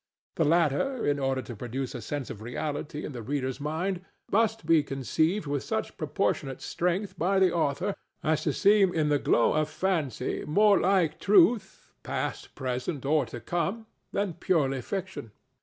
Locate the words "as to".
8.23-8.51